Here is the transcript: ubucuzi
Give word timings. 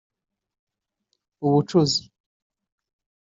ubucuzi 1.45 2.01